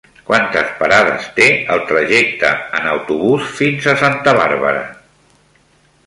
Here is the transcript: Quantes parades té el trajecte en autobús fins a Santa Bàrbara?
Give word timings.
Quantes 0.27 0.69
parades 0.77 1.25
té 1.39 1.49
el 1.75 1.83
trajecte 1.91 2.49
en 2.79 2.87
autobús 2.93 3.51
fins 3.59 3.85
a 3.91 3.95
Santa 4.05 4.33
Bàrbara? 4.39 4.81